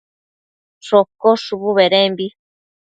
shocosh 0.85 1.43
shubu 1.45 1.69
bedembi 1.77 2.27